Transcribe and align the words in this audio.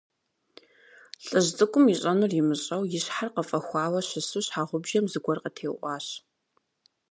ЛӀыжь 1.25 1.49
цӀыкӀум, 1.57 1.85
ищӀэнур 1.93 2.31
имыщӀэу, 2.39 2.83
и 2.97 2.99
щхьэр 3.03 3.29
къыфӀэхуауэ 3.35 3.99
щысу, 4.07 4.43
щхьэгъубжэм 4.45 5.05
зыгуэр 5.11 5.39
къытеуӀуащ. 5.43 6.05